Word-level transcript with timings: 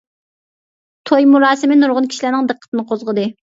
توي 1.11 1.29
مۇراسىمى 1.35 1.79
نۇرغۇن 1.81 2.11
كىشىلەرنىڭ 2.15 2.53
دىققىتىنى 2.53 2.91
قوزغىدى. 2.93 3.33